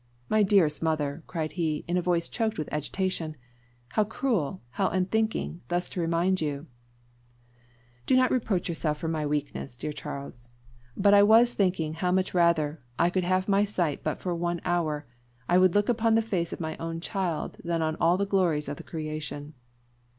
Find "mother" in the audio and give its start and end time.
0.81-1.21